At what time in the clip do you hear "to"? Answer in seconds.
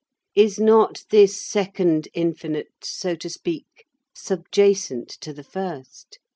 3.17-3.29, 5.21-5.31